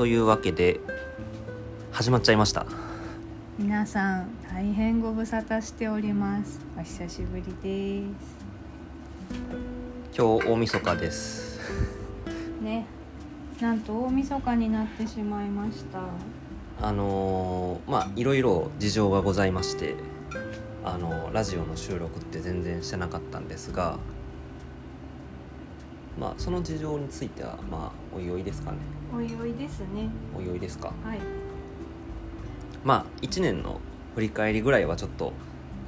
[0.00, 0.80] というわけで
[1.92, 2.64] 始まっちゃいました。
[3.58, 6.58] 皆さん大変ご無沙汰しております。
[6.74, 9.36] お久しぶりです。
[10.16, 11.60] 今日大晦日です。
[12.62, 12.86] ね。
[13.60, 16.00] なんと大晦日になってしまいました。
[16.80, 19.96] あのーまあいろいろ事情がございまして
[20.82, 23.98] あのラジオの収録って全然してなかったんですが
[26.20, 28.76] まあその事情についてはまあおいおいですかね。
[29.12, 30.10] おいおいですね。
[30.36, 30.92] おいおいですか。
[31.02, 31.18] はい。
[32.84, 33.80] まあ1年の
[34.14, 35.32] 振り返りぐらいはちょっと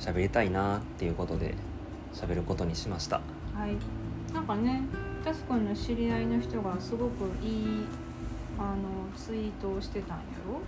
[0.01, 1.55] 喋りたいなっていうことで
[2.15, 3.21] 喋ることにしました。
[3.55, 3.77] はい。
[4.33, 4.83] なんかね
[5.23, 7.87] タスくんの知り合いの人がすごくいい
[8.59, 10.61] あのツイートをしてたんやろ？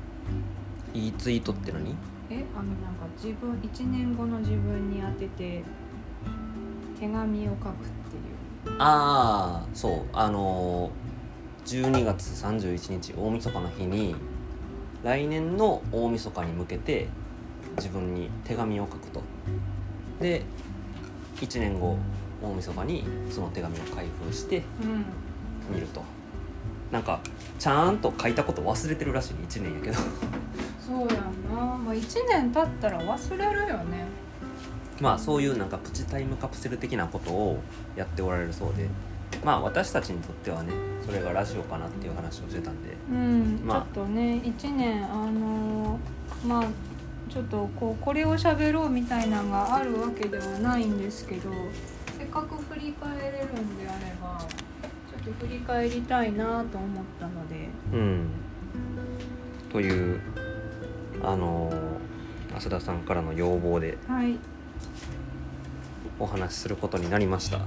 [0.93, 1.97] いいツイートって何？
[2.31, 5.63] えあのなんか自分1年後の自分に当てて
[7.01, 7.73] 手紙を書くっ
[8.79, 10.01] ああそう。
[10.13, 11.05] あのー
[11.65, 14.15] 12月31日大晦日の日に
[15.03, 17.09] 来年の大晦日に向けて
[17.79, 19.23] 自分に手紙を書くと。
[20.21, 20.43] で
[21.37, 21.97] 1年後
[22.43, 24.63] 大晦日にその手紙を開封して
[25.73, 26.03] 見ると。
[26.93, 27.21] なんか
[27.59, 29.97] ちゃんと書いたこと忘れてるらしいね1年やけど。
[30.87, 31.09] そうやん
[31.49, 34.05] な、まあ、1年経ったら忘れるよね。
[35.01, 37.61] まあそういうなんかプチタイムカプセル的なことを
[37.97, 38.89] やっておられるそうで
[39.45, 40.73] まあ私たちにとってはね
[41.05, 46.65] それがラジオかなっていう話をしてたんでうん、まあちょっとね1年あのーまあ
[47.31, 51.51] ちょっとこうこれを喋ろうみたいなのがあるわけではないんですけど
[52.19, 57.69] せっかく振り返れるんであればちょっと振り返りたいなと思ったので。
[57.93, 58.29] うん。
[59.73, 60.21] という
[61.23, 61.75] あのー
[62.57, 64.39] 浅田さんからの要望ではい
[66.19, 67.59] お話しすることになりました。
[67.59, 67.61] っ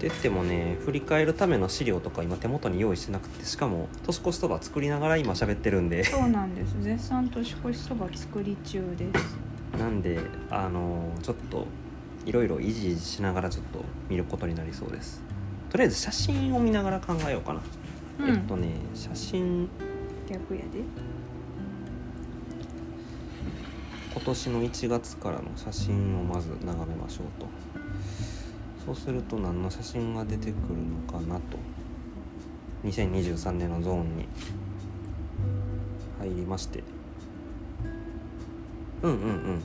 [0.00, 6.04] て言ってもね振り返るための資料とか今手元に用意してなくてしかも年越しそば作りながら今喋ってるんで。
[6.04, 6.76] そうなんです。
[6.80, 9.36] 絶賛年越しそば作り中です。
[9.76, 10.20] なんで
[10.50, 11.66] あのーちょっと
[12.26, 15.22] いろいろ維持しながらちょっと見ることになりそうです。
[15.70, 17.60] とりあえず写真を見ながら考えようかな、
[18.20, 18.34] うん。
[18.34, 19.68] えっとね写真。
[20.28, 20.80] 逆やで
[24.28, 27.46] 年の1月からの写真をまず眺めましょうと。
[28.84, 31.56] そうすると何の写真が出てくるのかなと。
[32.84, 34.28] 2023年のゾーンに
[36.20, 36.82] 入りまして。
[39.02, 39.60] うんうんうん。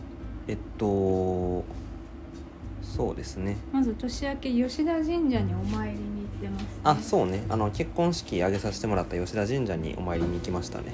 [0.47, 1.66] えっと
[2.81, 3.57] そうですね。
[3.73, 7.44] まず年明け吉田神社にお参りに行ってます、ね、あそうね。
[7.50, 10.94] あの結婚式挙げさせてもらった吉田神社にお参りに行きましたね。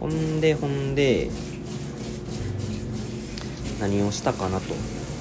[0.00, 1.30] ほんでほんで
[3.80, 4.74] 何をしたかなと。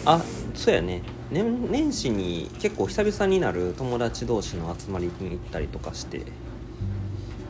[0.06, 0.22] あ
[0.54, 1.02] そうやね。
[1.30, 6.22] 年年始に結構久々になる友達同士の集まりに行ったりとかして。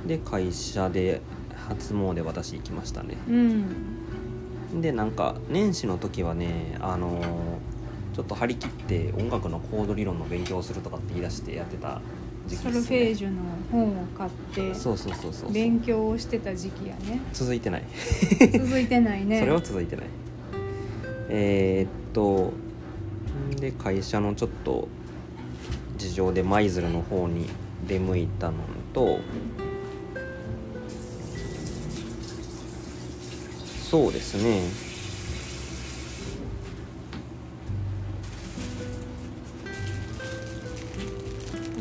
[0.05, 1.21] で会社で
[1.67, 3.17] 初詣私行きましたね。
[3.29, 4.81] うん。
[4.81, 7.77] でなんか年始の時はねあのー
[8.17, 12.01] ちょっと張り切って音楽のコード理論の勉強をするとかって言い出してやってた
[12.47, 13.41] 時期ソルですねフェージュの
[13.71, 15.53] 本を買ってそうそうそうそう。
[15.53, 17.21] 勉強をしてた時期やね。
[17.31, 17.83] 続いてない、
[18.57, 19.37] 続いてないね。
[19.39, 20.05] それは続いてない
[21.29, 22.53] えーっと
[23.53, 24.87] んで会社のちょっと
[25.97, 27.49] 事情で舞鶴の方に
[27.87, 28.53] 出向いたの
[28.93, 29.19] と
[33.89, 34.61] そうですね。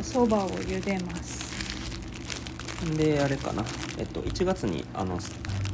[0.03, 1.45] そばを茹でます。
[2.97, 3.65] であれかな。
[3.99, 5.19] えっと1月にあの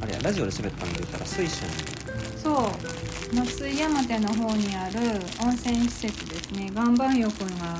[0.01, 2.02] あれやラジオで喋ったんで言ったら水春
[2.43, 3.35] そう。
[3.35, 4.99] 松井山手の方にある
[5.41, 6.69] 温泉施設ですね。
[6.73, 7.79] 岩盤浴が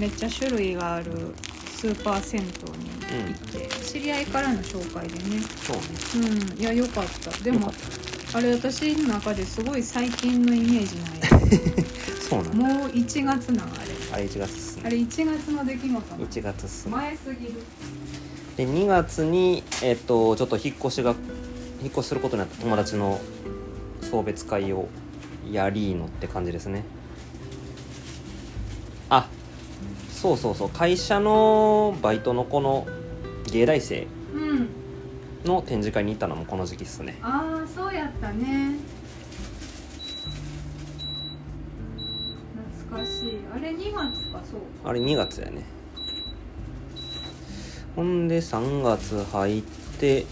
[0.00, 1.34] めっちゃ種類がある
[1.76, 5.40] スーパー銭湯に行って、知り合いからの紹介でね。
[5.62, 6.28] そうね。
[6.54, 6.60] うん。
[6.60, 7.30] いやよかった。
[7.42, 7.74] でもよかっ
[8.34, 11.46] あれ私の中ですごい最近のイメージなんや。
[12.28, 12.68] そうなんだ。
[12.74, 13.96] もう1月なんあれ。
[14.12, 14.82] あれ1月っすね。
[14.84, 16.92] あれ1月の出来事な1月っすね。
[16.92, 17.52] 前すぎる。
[18.56, 21.14] で2月にえっとちょっと引っ越しが
[21.82, 23.20] 引っ越しすることになった友達の
[24.06, 24.88] 送別会を
[25.50, 26.84] やりーのって感じですね。
[29.08, 29.28] あ
[30.10, 30.70] そうそうそう。
[30.70, 32.86] 会社のバイトの子の
[33.52, 34.68] 芸大生うん。
[35.44, 37.18] の展示会に行ったのもこの時期っすね。
[37.22, 38.76] ああそうやったね。
[42.88, 43.40] 懐かしい。
[43.54, 44.60] あれ2月かそう。
[44.84, 45.62] あれ2月やね。
[47.94, 49.62] ほんで3月入っ
[49.98, 50.26] て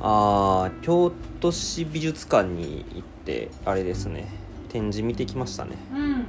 [0.00, 4.26] あー京都市美術館に行ってあれですね。
[4.68, 5.76] 展示見てきましたね。
[5.92, 6.24] うん。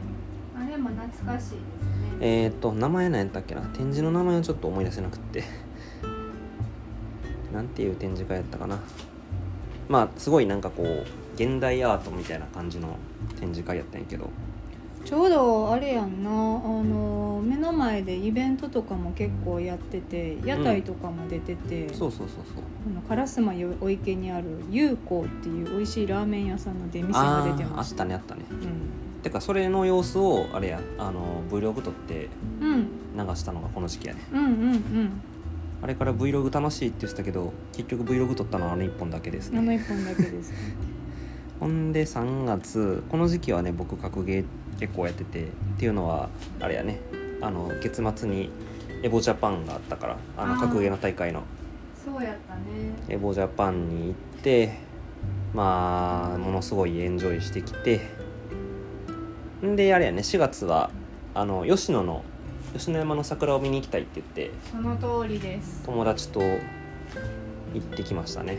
[0.61, 1.57] あれま懐かしいですね。
[2.19, 3.61] えー、っと名前何やったっけな。
[3.61, 5.43] 展示の名前をちょっと思い出せなくって。
[7.53, 8.79] なんていう展示会やったかな。
[9.89, 12.97] まあすごいなんかこう現代アートみたいな感じの
[13.39, 14.29] 展示会やったんやけど
[15.03, 22.63] ちょうどあれやんなあの目の前でイベントとかも結構やってて屋台とかも出てて、そうそうそうそう。
[22.87, 28.41] あの烏丸お池にある優子っていう美味しいラーメン屋さんの出店が出てあーあっましたたねあったね。
[28.49, 29.21] うん。
[29.21, 32.29] てかそれの様子をあれやあの Vlog 撮って
[32.61, 32.87] うん。
[33.15, 34.21] 流したのがこの時期やね。
[34.31, 35.21] うんうんうん。
[35.81, 39.59] あれから Vlog 楽しいって言ってたけど結局 Vlog 撮ったのはあの1本だけですね。
[39.59, 40.53] あの一本だけです
[41.59, 44.45] ほんで3月この時期はね僕格ゲー
[44.81, 45.47] 結構やっててっ
[45.77, 46.27] ていうのは
[46.59, 46.99] あれやね。
[47.39, 48.49] あの月末に
[49.03, 51.43] エボジャパンがあったからあの格ゲーの大会の。
[52.03, 52.61] そうやったね。
[53.07, 54.73] エボジャパンに行って
[55.53, 58.01] まあものすごいエンジョイしてきて
[59.63, 60.89] んであれやね4月は
[61.35, 62.23] あの吉野の
[62.73, 65.83] 吉野山の桜を見に行きたいって言ってその通りです。
[65.85, 66.57] 友達と行
[67.77, 68.57] ってきましたね。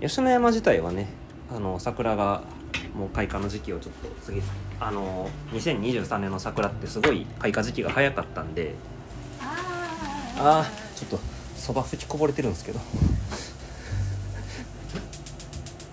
[0.00, 1.08] 吉野山自体はね
[1.52, 2.44] あの桜が
[2.94, 4.42] もう開花の時期をちょっと過ぎ
[4.80, 8.74] あの2023年の桜ってすごい開花時期が早かったんで。
[9.40, 11.18] ああーちょっと
[11.56, 12.80] そば吹きこぼれてるんですけど。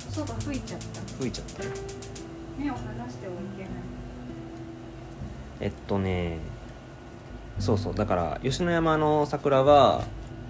[0.09, 1.01] そば吹いちゃった。
[1.18, 1.63] 吹いちゃった。
[2.57, 3.71] 目を離してはいけない。
[5.59, 6.39] えっとね
[7.59, 7.95] そうそう。
[7.95, 10.03] だから吉野山の桜は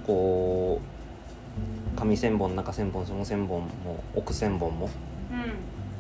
[0.05, 0.81] こ
[1.95, 4.89] う上千本中千本下千本も奥千本もう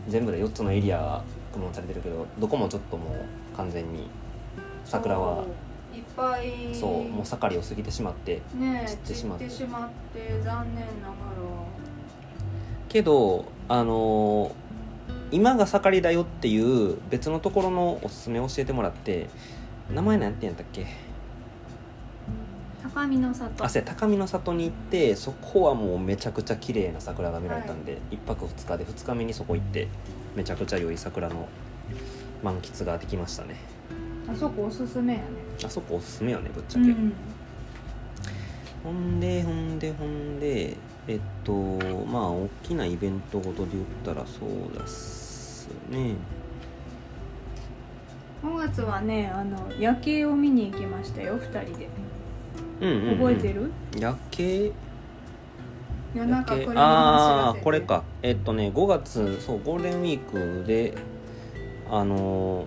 [0.07, 1.23] 全部で4つのエリアが
[1.53, 4.03] 区分されてるけどどこもちょっともう完全にん
[4.85, 5.43] 桜は
[5.93, 9.49] いっぱいそうもう盛りを過ぎてしまってねえ散ってしまって。
[9.49, 11.13] しまって残念なが
[12.89, 14.51] けどあのー
[15.29, 16.57] 今が盛りだよってい
[16.91, 19.27] う別のところのおすすめを教えてもらって
[19.93, 20.83] 名前なんて言うんだっけ？
[20.83, 20.87] ら
[22.97, 23.63] 高見の里。
[23.63, 29.87] あ高見の里に行ってそこはもうめちゃくちゃ綺麗な桜が見られたんで、一泊二日で2日目にそこ行って
[30.35, 31.47] めちゃくちゃ良い桜の
[32.41, 33.57] 満喫ができましたね。
[34.27, 35.25] あそこおすすめやね。
[35.63, 37.13] あそこおすすめよねぶっちゃけ、うん
[38.83, 40.75] ほんでほんでほんで
[41.07, 46.15] えっとまあ大きなイベントごとで言ったらそうですね。
[48.43, 51.89] 5月はねあの夜景を見に行きましたよ2人で
[52.81, 54.71] うんうん、うん、覚えてる、夜景？
[56.15, 58.03] 夜中ああこれか。
[58.23, 60.95] えっとね5月そうゴールデンウィークで
[61.89, 62.65] あのー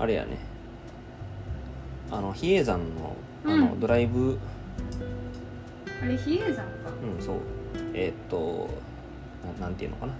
[0.00, 0.38] あれやね。
[2.10, 3.80] あの比叡山のあの、うん。
[3.80, 4.38] ドライブ。
[6.02, 6.64] あれ比叡山か。
[7.02, 7.36] うんそう。
[7.94, 8.68] えっと
[9.60, 10.12] ななんていうのかな。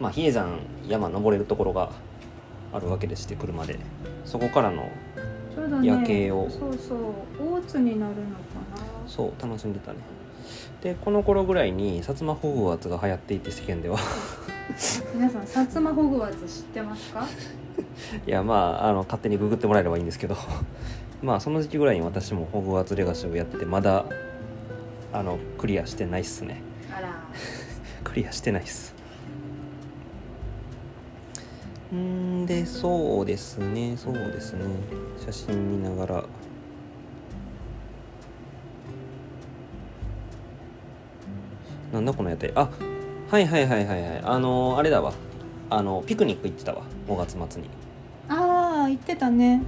[0.00, 1.90] まあ比叡山山登れるところが
[2.72, 3.78] あるわけでして車で。
[4.24, 4.88] そこからの
[5.54, 6.48] ちょう夜景を。
[6.50, 8.26] そうそう大津になるのか
[8.76, 8.82] な。
[9.06, 9.98] そう楽しんでたね。
[10.82, 13.98] でこの頃ぐらいに薩摩ホグワーツが流行っていて世間では。
[15.14, 17.24] 皆さん薩摩ホグワーツ知ってますか？
[18.26, 20.36] いやまああの勝手にググってもらえればいいんですけど。
[21.22, 24.06] まあその時期ぐらいに私もホグワーツレガシーをやっててまだ
[25.12, 26.62] あのクリアしてないっすね。
[26.96, 27.14] あら。
[28.02, 28.92] クリアしてないっす。
[31.94, 34.64] んでそうですねそうですね。
[35.24, 36.24] 写真見ながら。
[41.92, 42.52] なんだこの屋台。
[42.54, 42.68] あ
[43.30, 44.20] はいはいはいはいはい。
[44.24, 45.12] あのあれだわ。
[45.70, 46.82] あのピクニック行ってたわ。
[47.08, 47.68] 5月末に。
[48.28, 49.62] ああ言ってたね。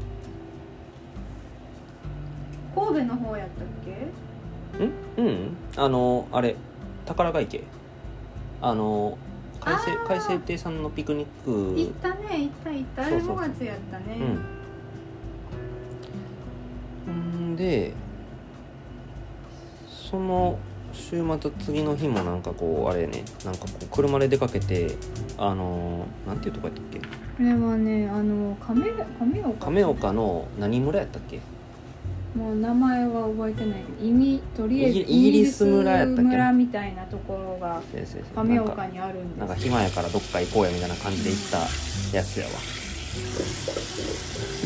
[2.75, 3.67] 神戸の方やったっ
[4.77, 4.85] け？
[5.23, 5.27] ん？
[5.27, 5.57] うん。
[5.77, 6.57] あのあれ
[7.07, 7.63] 宝ヶ池。
[8.61, 9.19] あの
[9.65, 11.75] 海星海星亭さんのピクニック。
[11.79, 13.03] 行ったね行った行った。
[13.05, 13.37] あれそうそう。
[13.37, 14.19] 5月やったね。
[17.07, 17.53] うん。
[17.55, 17.93] んで
[19.89, 20.59] その
[20.93, 24.97] 週末次の日もなんかこうあれねなんかこう車で出かけて
[25.39, 26.99] あのなんていうとこやったっけ？
[27.01, 27.05] こ
[27.41, 29.65] れはねあの亀亀岡。
[29.67, 31.41] 亀岡の何村やったっけ？
[32.35, 36.29] もう名前は覚えてないけど意味とりあえずイギリス村やったっけな？
[36.31, 37.81] 村みたいなところが
[38.35, 41.59] 亀岡にあるんなんかです暇やからどっか行こうやみたいな感じで行った
[42.17, 42.53] やつやわ。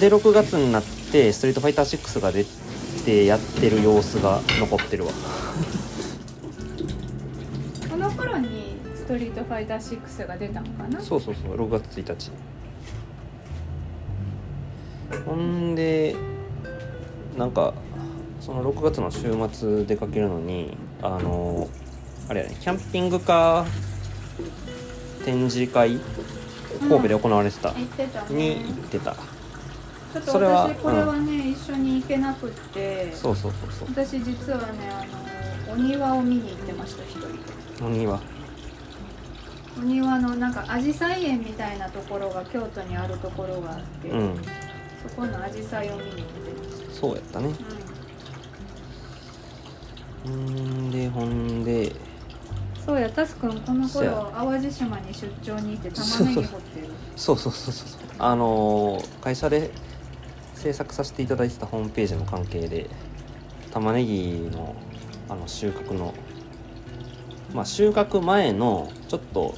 [0.00, 0.82] で6月になっ
[1.12, 2.46] て「ストリートファイター6」が出
[3.04, 5.12] てやってる様子が残ってるわ。
[7.90, 10.98] この頃に「ストリートファイター6」が出たのかな？
[11.02, 12.30] そうそうそう6月1日。
[15.26, 16.16] ほんで
[17.38, 17.72] なんか
[18.40, 21.68] その6月の週末出かけるのにあの
[22.28, 25.98] あれやねキャンピングカー展示会
[26.80, 28.36] 神戸で行われてた、行ってたね。
[28.36, 29.14] に行ってた。
[29.14, 33.12] ちょっとそれは私これはね、一緒に行けなくって。
[33.12, 33.88] そうそうそうそう。
[34.06, 35.04] 私実はねあ
[35.68, 37.34] のお庭を見に行ってました一人で。
[37.84, 38.20] お庭。
[39.78, 44.36] お庭のなんか紫陽花園みたいなところが京都にあるところがあって、うん。
[45.06, 46.57] そこの紫陽花を見に行って
[47.00, 47.50] そうやったね。
[50.24, 50.90] た、うん。
[50.90, 51.92] でほんで。
[52.84, 56.88] そうやタスくんこの頃淡路島に出張に行って玉ねぎ掘ってる。
[57.16, 58.00] そうそうそうそうそう。
[58.18, 59.70] あのー会社で
[60.54, 62.88] 制作させていただいてたホームページの関係で
[63.70, 64.74] 玉ねぎの
[65.28, 66.14] あの収穫の
[67.54, 69.54] まあ収穫前のちょっと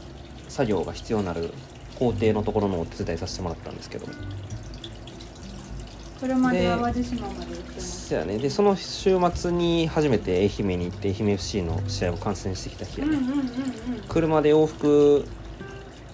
[0.48, 1.52] 作業が必要になる
[1.98, 4.06] 工程のところのお手伝いさせてもらったんですけど
[6.20, 8.08] それまでで淡路島まで行ってます。
[8.08, 8.36] そやね。
[8.36, 13.46] でその週末に初めて愛媛に行って愛媛 FC の試合を観戦してきた日やね、うんうんうんうん。
[14.06, 15.26] 車で往復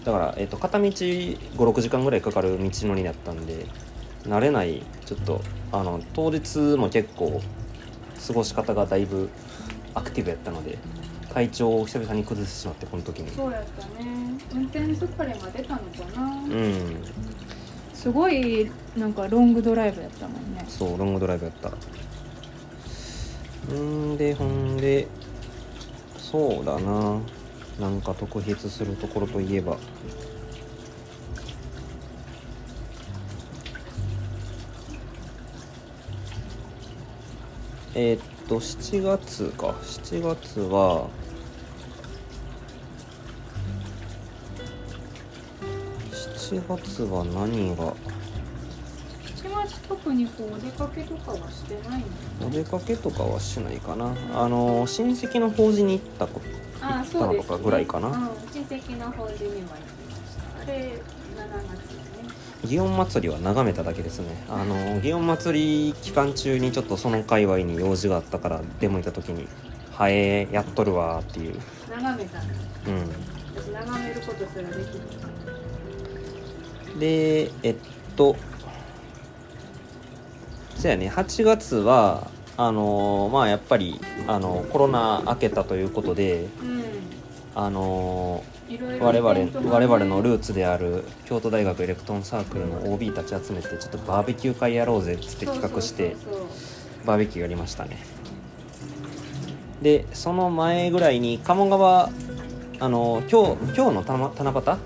[0.04, 3.66] だから、えっと片道56時間ぐらいかかる道のりだったんで
[4.22, 5.40] 慣れないちょっと
[5.72, 7.42] あの当日も結構
[8.28, 9.28] 過ごし方がだいぶ
[9.94, 10.78] アクティブやったので
[11.34, 13.30] 体調を久々に崩してしまってこの時に。
[13.34, 14.06] そうやったね。
[14.54, 16.96] 運転疲れが出たのかな、うん
[17.96, 20.64] すごいなんかロングドライブやったもんね。
[20.68, 21.72] そうロングドライブやった。
[23.74, 25.08] んでほんで
[26.18, 27.18] そうだな。
[27.80, 29.78] なんか特筆するところといえば。
[37.94, 39.68] えーっと7月か。
[39.68, 41.08] 7月は
[46.46, 47.92] 7月は何が
[49.34, 52.04] ？7月特にこうお出かけとかはしてない
[52.40, 52.46] の？
[52.46, 54.14] お出かけとかはしないかな。
[54.32, 56.46] あの親戚の法事に行ったこと
[56.86, 58.08] あ行ったのとかぐらいかな。
[58.08, 60.62] うん、親戚の法事にも行きました。
[60.62, 62.30] あれ7月ね。
[62.64, 64.44] 祇園祭りは眺めただけですね。
[64.48, 69.48] あの祇園祭り期間中にちょっとその界隈に用事があったから出向いた時に
[69.90, 71.56] 「はえやっとるわ」っていう。
[71.90, 72.44] 眺めたの。
[72.44, 72.48] う
[73.56, 75.36] 私眺めることすらできるん
[76.98, 77.76] でえっ
[78.16, 78.36] と
[80.76, 86.76] そうやね8月はあのまあやっぱりあのコロナ明けたということでうん。
[87.58, 96.16] あのいろいろ我々我々のルーツである京都大学エレクトーンサークルの OB たち集めてちょっとバーベキュー会やろうぜっつって企画して
[97.06, 97.96] バーベキューやりましたね。
[99.80, 102.10] でその前ぐらいに鴨川
[102.78, 104.78] あの今日今日のたま七夕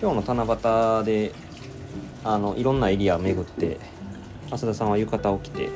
[0.00, 1.32] 今日の七夕で
[2.22, 3.78] あのいろんなエリア巡って
[4.50, 5.70] 浅田さんは浴衣を着て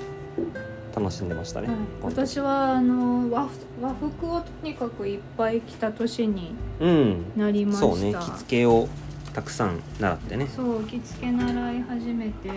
[0.94, 3.48] 楽しんでましたね、夕、はい、今年はあの和
[3.80, 7.80] 和服をとにかくいっぱい着た年にうんなりました。
[7.80, 8.12] そうね。
[8.12, 8.88] 着付けを
[9.32, 10.48] たくさん習ってね。
[10.48, 12.50] そう着付け習い始めて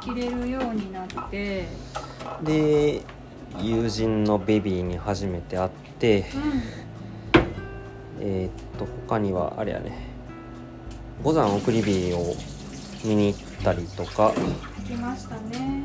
[0.00, 1.68] 着れるようになって。
[2.42, 3.02] で
[3.60, 6.24] 友人のベビーに初めて会ってう
[8.20, 10.05] えーっと他にはあれやね
[11.22, 12.34] 五山送り火を
[13.04, 14.28] 見に行ったりとか。
[14.28, 14.34] ん
[14.84, 15.82] 着ましたね。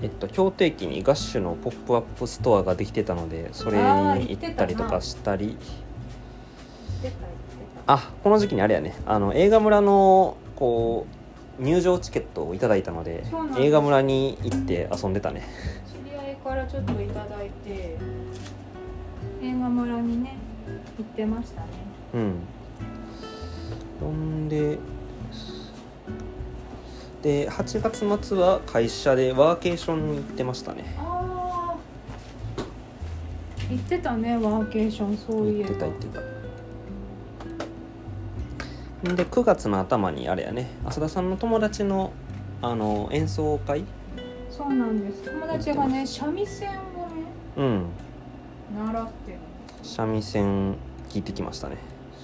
[0.00, 5.56] えっと京都駅にガッシュのポップアップストアができてたのでそれに行ったりとかしたり。
[7.86, 8.94] あこの時期にあれやね。
[9.06, 11.06] あの映画村のこ
[11.58, 13.24] う入場チケットをいただいたので
[13.58, 15.42] 映画村に行って遊んでたね。
[15.86, 17.96] 知り合いからちょっといただいて
[19.42, 20.36] 映画村にね
[20.98, 21.68] 行ってましたね。
[22.14, 22.34] うん
[24.00, 24.78] ほんで
[27.22, 30.84] で8月末は会社でワーケーションに行ってましたね。
[33.70, 36.06] 行ってたねワーケーションそういえ行ってたば行って
[39.02, 39.14] た。
[39.14, 42.12] で9月の頭にあれやね浅田さんの友達の
[42.62, 43.84] あの演奏会？
[44.50, 45.22] そうなんです。
[45.22, 46.78] 友達がね三味線をね
[47.56, 47.86] うん。
[48.76, 49.38] 習ってる
[49.82, 50.76] 三味線
[51.08, 51.78] 聞いてきましたね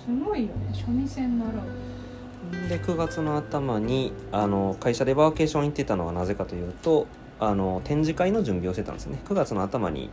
[0.05, 2.69] すごいよね三味線習う。
[2.69, 7.07] で9月の頭にあの会社でワーケーション行ってたのはなぜかというと
[7.41, 9.19] あの展示会の準備をしてたんですね。
[9.25, 10.11] 9月の頭に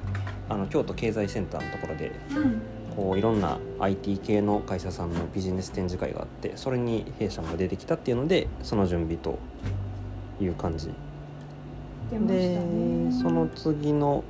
[0.50, 2.62] あの京都経済センターのところでうん。
[2.96, 9.40] こういろんな IT 系の会社さんのビジネス展示会があってそれに弊社も出てきたっていうのでその準備と
[10.42, 10.90] いう感じ。
[12.12, 14.24] 出ましたでねその次の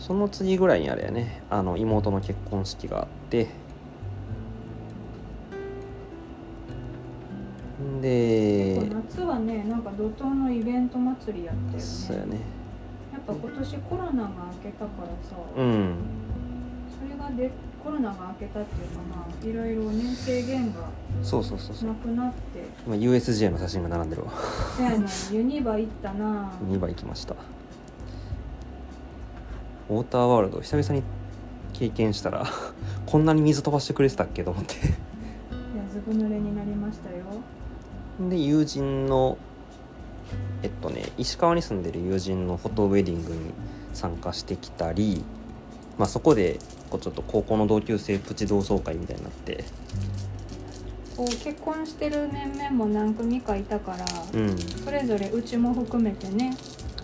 [0.00, 1.42] その次ぐらいにあれやね。
[1.50, 3.48] あの妹の結婚式があって。
[8.00, 11.80] で夏はねなんか怒涛のイベント祭りやったよね。
[11.80, 12.40] そうやね。
[13.12, 15.94] やっぱ今年コロナが明けたからさ、うん。
[16.98, 17.50] それがで
[17.84, 20.88] コロナが明けたっていうかまあいろいろね制限が
[21.22, 21.88] そうそうそうそう。
[21.90, 22.40] なくなって。
[22.86, 24.32] 今 USJ の写真が並んでるわ。
[24.78, 25.06] せやな。
[25.30, 26.50] ユニバ行ったな。
[26.64, 27.36] 2倍行きました
[29.90, 31.02] ウォーターワールド久々に
[31.72, 32.46] 経験したら
[33.06, 34.74] こんなに水飛ばしてくれてたっけと思って。
[34.74, 34.92] いや
[35.92, 37.24] ずぶ濡れになりましたよ。
[38.28, 39.36] で友人の
[40.62, 43.38] えっとね石川に住んでる友人のフォトウェディングに
[43.92, 45.24] 参加してきたり、
[45.98, 46.58] まあ、そこで
[46.90, 49.64] こうちょっと高校の同級生プチ同窓会みたいになって。
[51.16, 54.56] こう結婚してる面々も何組かいたから、うん。
[54.56, 56.56] それぞれうちも含めてね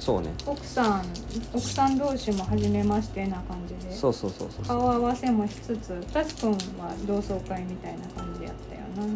[0.07, 0.33] そうね。
[0.47, 1.05] 奥さん
[1.53, 3.93] 奥さん同士も初めましてな感じで。
[3.93, 9.13] そうそうそうそう顔合わせもしつつタスくんは同窓会みたいな感じやったよな。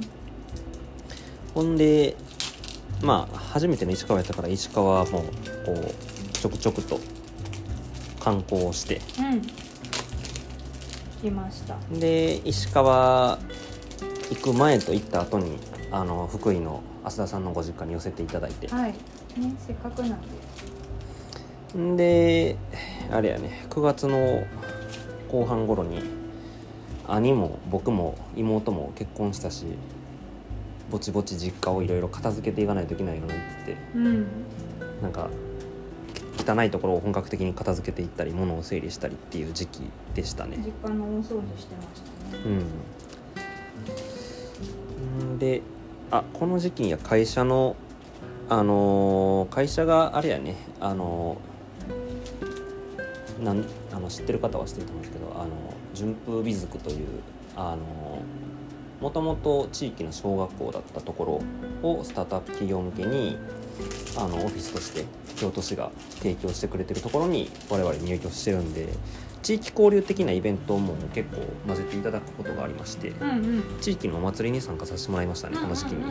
[1.55, 2.17] ほんで
[3.03, 5.27] まあ初めての石川やったから石川もこ
[5.69, 6.99] うちょくちょくと
[8.19, 9.01] 観光をして。
[9.21, 9.43] うん。
[11.23, 11.77] 来ました。
[11.93, 13.39] で石川
[14.29, 15.57] 行く前と行った後に
[15.93, 18.67] あの福井の浅田さんのご実家に寄せていただいて。
[18.67, 18.93] はい。
[19.39, 20.40] ねせっかくなんで
[21.79, 22.57] んで
[23.11, 24.45] あれやね9月の
[25.29, 26.01] 後半頃に
[27.07, 29.67] 兄も僕も妹も結婚したし
[30.91, 34.27] ぼちぼち実家をいろいろ片付けていかないといけないよなってうん。
[35.03, 35.31] なんか
[36.47, 39.83] 汚いところを本格的に片付けていったり物を整理したりっていう時期
[40.15, 40.57] でしたね。
[40.59, 42.43] 実家の大掃除してましたね。
[45.21, 45.39] うんん。
[45.39, 45.63] で
[46.11, 47.77] あこの時期には会社の
[48.49, 51.50] あのー会社があれやねあのー
[53.43, 55.49] なんあの知ってる方は知ってると思うんですけどあの
[55.95, 57.07] 順風美塾という
[57.57, 58.23] あの
[59.01, 61.43] もともと地域の小学校だったとこ
[61.83, 63.39] ろをスタートアップ企業向けに
[64.19, 65.07] あのオフィスとして
[65.37, 68.89] 京都市が提供してくれてるところに我々入居してるんで
[69.43, 73.63] 地域交流的なイベントも結構混ぜていただくことがありましてうんうん。
[73.81, 76.05] 地域のお祭りに参加させてもらいましたねこの時期に。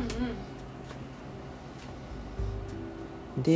[3.44, 3.52] で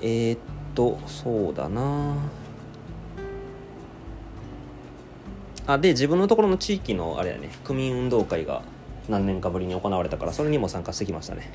[0.00, 0.38] えーっ
[0.74, 2.16] とそうだな
[5.68, 7.50] あで自分のところの地域のあれやね。
[7.62, 8.62] 区民運動会が
[9.06, 11.50] 何年かぶりに行われたからそれにも参加してきましたね。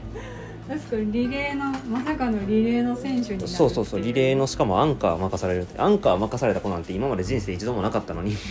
[0.68, 8.36] 確かにリレーのまさかのリレーの選手になるそうそうそうリレーののしかもアンカー任されるアンカー任された子なんて今まで人生一度もなかったのに。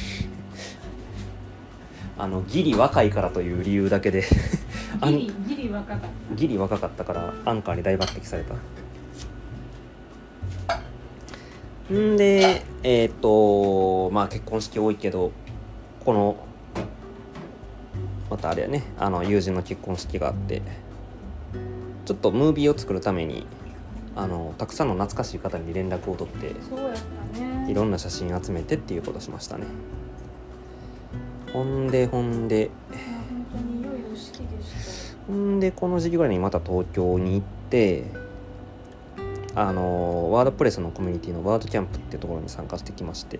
[2.18, 4.24] あのギリ若いからという理由だけで。
[5.06, 6.34] ギリギリ若かった。
[6.34, 8.56] ギリ若かったからアンカーに大抜擢された。
[11.94, 15.30] んでえっ、とまあ結婚式多いけど
[16.04, 16.36] この
[18.30, 20.62] またあれやねあの友人の結婚式があって
[22.04, 23.46] ちょっとムービーを作るために
[24.16, 26.54] あのたくさんの懐かしい方に連絡を取って
[27.70, 29.66] いろんな写真集めてっていうことしましたね。
[31.52, 32.70] ほんでほんで
[35.26, 38.04] ほんでこの時期ぐらいにまた東京に行って
[39.54, 43.38] あのワードプレスのコミュニティのワードキャンプっていうところに参加してきまして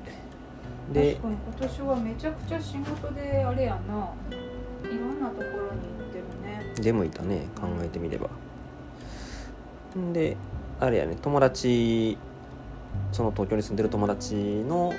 [0.93, 4.13] で確かに今年はめちゃくちゃ仕事であれやな。
[4.89, 6.75] いろんなところに行ってるね。
[6.83, 8.29] でもいたね考えてみれば。
[9.99, 10.37] んで
[10.81, 12.19] あれやね友達
[13.13, 14.93] その東京に住んでる友達の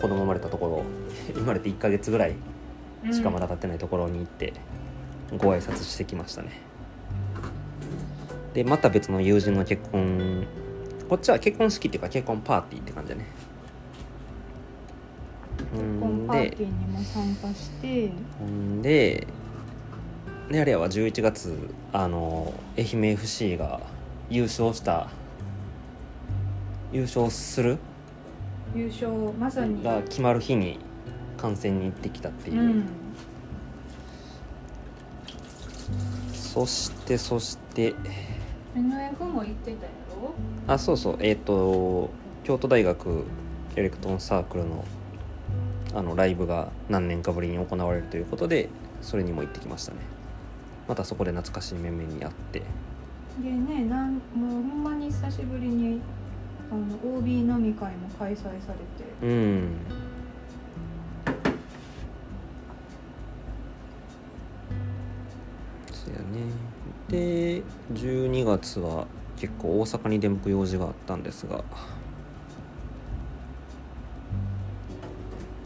[0.00, 0.82] 子供生まれたところ
[1.34, 2.34] 生まれて1ヶ月ぐらい
[3.12, 4.52] しかまだ経ってないところに行って
[5.38, 6.50] ご挨拶してきましたね。
[8.54, 10.46] でまた別の友人の結婚
[11.08, 13.26] こっちは結婚式っていうか結婚パーティーって感じだね。
[13.26, 13.57] ほ
[15.78, 18.10] 結婚パーティーにも参加して。
[18.38, 18.82] ほん。
[18.82, 19.26] で
[20.50, 21.54] であれやわ11月
[21.92, 23.80] あの愛媛 FC が
[24.30, 25.08] 優勝した
[26.92, 27.78] 優勝する？
[28.74, 29.82] 優勝まさに。
[29.82, 30.78] が決まる日に
[31.36, 32.84] 観戦に行ってきたっていう、うん。
[36.32, 37.94] そしてそして。
[38.74, 40.34] NF も行ってたやろ？
[40.66, 41.16] あそうそう。
[41.20, 42.10] えっ、と
[42.44, 43.24] 京都大学
[43.76, 44.84] エレクトーンサークルの
[45.94, 48.68] あのライブが何年かぶりに行われるということで
[49.00, 49.98] それにも行ってきましたね。
[50.86, 52.62] またそこで懐かしい面々に会って。
[53.42, 56.00] でねなんもうほんまに久しぶりに
[56.70, 58.64] あの OB 飲み会も開催されて。
[59.22, 59.68] うん。
[65.92, 66.24] そうやね。
[67.08, 71.64] で12月は結構大阪に出向く用事があったんですが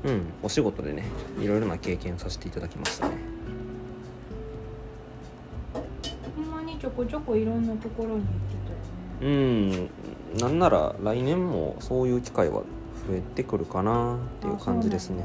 [0.05, 0.25] うん。
[0.43, 1.05] お仕事でね
[1.41, 3.17] いろいろな経験させていただきましたね。
[6.37, 8.31] ほんまにちょこちょこいろんなところに行って
[9.21, 9.91] たよね。
[10.33, 10.39] うん。
[10.39, 12.63] なんなら来年もそういう機会は
[13.07, 15.25] 増えてくるかなっていう感じですね。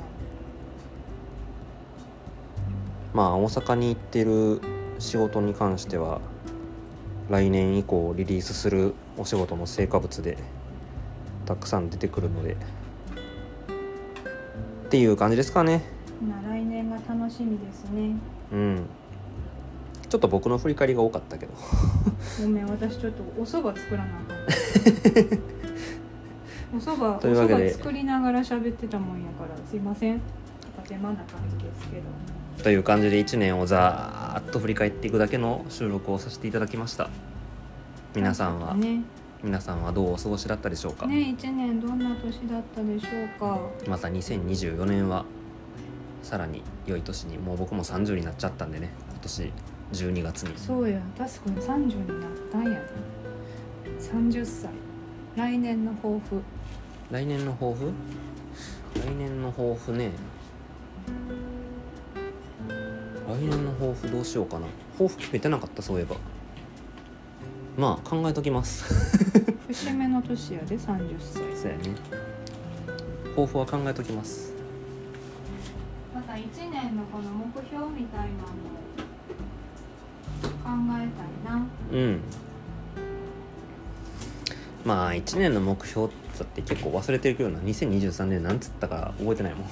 [3.13, 4.61] まあ大阪に行ってる
[4.99, 6.21] 仕事に関しては
[7.29, 10.37] 来年以降リリースするお仕事の成果物で
[11.45, 12.57] たくさん出てくるので
[14.87, 15.83] っていう感じですかね。
[16.25, 18.15] まあ来年が楽しみですね。
[18.53, 18.85] うん。
[20.09, 21.51] ちょっと僕の振り返りが多かったけど。
[22.41, 24.37] ごめん私ちょっとお蕎麦作らなあかん。
[26.77, 30.21] お蕎麦お蕎麦作りながら喋ってたもんやからすいません。
[30.77, 32.03] 片手間な感じですけど。
[32.63, 37.09] という感じで1年をざーっと振り返っていくだけの収録をさせていただきました。
[38.15, 39.01] 皆さんは、ね
[39.43, 43.59] 皆さんはどうお過ごしだったでしょうか、ね一年どんな年だったでしょうか？
[43.87, 45.25] また2024年は
[46.23, 49.53] さらに良い年にもう僕も30になっちゃったんでね今年
[49.93, 50.57] 12月に。
[50.57, 52.81] そうや確かに30になったんやね。
[53.99, 54.71] 30歳。
[55.35, 56.41] 来年の抱負。
[57.11, 57.91] 来年の抱負？
[58.95, 60.11] 来年の抱負ね。
[63.27, 64.65] 来年の抱負どうしようかな。
[64.93, 66.15] 抱負決めてなかったそういえば
[67.77, 68.91] まあ考えときます。
[69.67, 71.43] 節目の年やで30歳。
[71.55, 71.95] そうやね。
[73.35, 74.51] 抱負は考えときます。
[76.13, 76.39] また1
[76.71, 78.37] 年のこの目標みたいな
[80.73, 81.07] のを考え
[81.45, 81.67] たいな。
[81.91, 82.19] うん。
[84.83, 87.59] まあ1年の目標だって結構忘れてるけどな。
[87.59, 89.67] 2023年なんつったか覚えてないもん。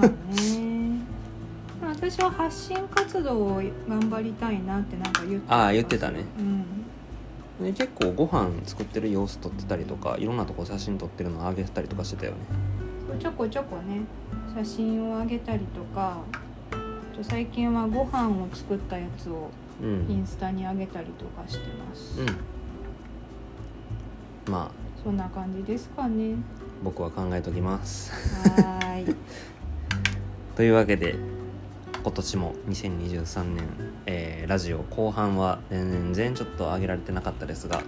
[0.00, 0.08] まあ
[0.40, 1.00] ね。
[1.82, 6.24] まあ私は発信活動を頑張りたいなってなんか言ってああ言ってたね。
[6.38, 6.79] うん
[7.60, 12.38] で結構ご飯作ってる様子撮ってたりとかいろんなとこ写真撮ってるのあげてたりとかしてたよね。
[13.18, 14.02] ちょこちょこね
[14.54, 16.18] 写真をあげたりとか
[16.72, 19.50] あと最近はご飯を作ったやつを
[19.82, 20.06] うん。
[20.10, 22.24] インスタにあげたりとかしてます、う
[24.50, 24.52] ん。
[24.52, 24.70] まあ。
[25.02, 26.34] そんな感じですかね。
[26.82, 28.12] 僕は考えときます。
[28.60, 29.16] はーい。
[30.54, 31.16] というわけで
[32.02, 33.64] 今年も2023年、
[34.06, 37.82] えーラジオ後半は全然ちょっと上げられてなかったですが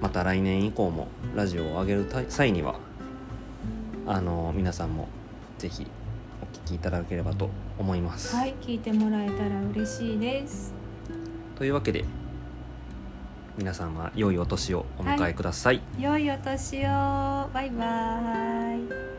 [0.00, 2.76] また来年以降もラジオを上げるた際には
[4.06, 5.08] あの皆さんも
[5.58, 5.86] ぜひ
[6.40, 10.72] お聞きいただければと思います、はい聞いてもらえたら嬉しいです。
[11.56, 12.04] というわけで
[13.56, 16.88] 皆さんは良いお年をお迎えください、良いお年を。
[17.52, 19.11] バイバーイ